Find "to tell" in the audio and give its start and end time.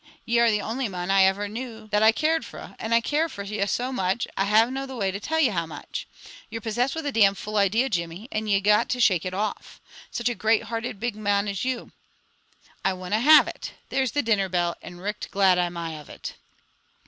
5.11-5.39